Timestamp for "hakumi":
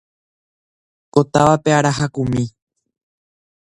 1.99-2.43